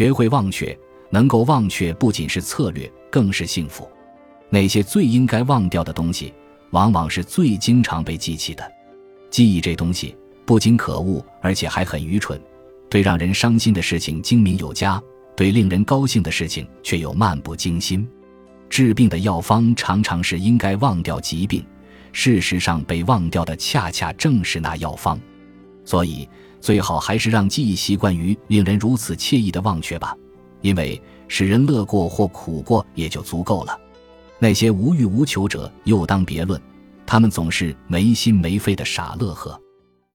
[0.00, 0.74] 学会忘却，
[1.10, 3.86] 能够忘却不仅是策略，更是幸福。
[4.48, 6.32] 那些最应该忘掉的东西，
[6.70, 8.66] 往往是最经常被记起的。
[9.28, 10.16] 记忆这东西
[10.46, 12.40] 不仅可恶，而且还很愚蠢。
[12.88, 14.98] 对让人伤心的事情精明有加，
[15.36, 18.08] 对令人高兴的事情却又漫不经心。
[18.70, 21.62] 治病的药方常常是应该忘掉疾病，
[22.10, 25.20] 事实上被忘掉的恰恰正是那药方。
[25.84, 26.26] 所以，
[26.60, 30.14] 最好还是让记忆习惯于令人如此惬意的忘却吧，
[30.60, 33.78] 因为使人乐过或苦过也就足够了。
[34.38, 36.60] 那些无欲无求者又当别论，
[37.06, 39.60] 他们总是没心没肺的傻乐呵。